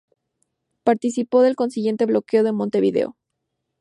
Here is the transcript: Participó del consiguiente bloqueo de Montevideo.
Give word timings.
Participó 0.83 1.43
del 1.43 1.55
consiguiente 1.55 2.07
bloqueo 2.07 2.41
de 2.41 2.51
Montevideo. 2.51 3.17